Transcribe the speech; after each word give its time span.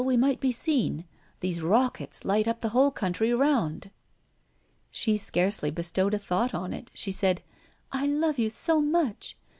We 0.03 0.17
might 0.17 0.39
be 0.39 0.51
seen. 0.51 1.05
These 1.41 1.61
rockets 1.61 2.25
light 2.25 2.47
up 2.47 2.61
the 2.61 2.69
whole 2.69 2.89
country 2.89 3.31
around." 3.31 3.91
She 4.89 5.15
scarcely 5.15 5.69
bestowed 5.69 6.15
a 6.15 6.17
thought 6.17 6.55
on 6.55 6.73
it; 6.73 6.89
she 6.95 7.11
said: 7.11 7.43
"I 7.91 8.07
love 8.07 8.39
you 8.39 8.49
so 8.49 8.81
much!" 8.81 9.37